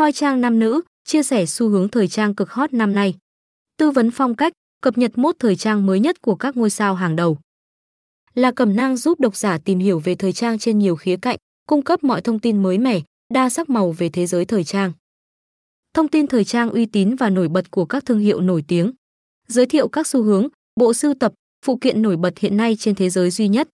[0.00, 3.14] Thoi trang nam nữ, chia sẻ xu hướng thời trang cực hot năm nay.
[3.76, 6.94] Tư vấn phong cách, cập nhật mốt thời trang mới nhất của các ngôi sao
[6.94, 7.38] hàng đầu.
[8.34, 11.36] Là cẩm nang giúp độc giả tìm hiểu về thời trang trên nhiều khía cạnh,
[11.66, 13.00] cung cấp mọi thông tin mới mẻ,
[13.34, 14.92] đa sắc màu về thế giới thời trang.
[15.94, 18.92] Thông tin thời trang uy tín và nổi bật của các thương hiệu nổi tiếng.
[19.48, 21.32] Giới thiệu các xu hướng, bộ sưu tập,
[21.64, 23.68] phụ kiện nổi bật hiện nay trên thế giới duy nhất.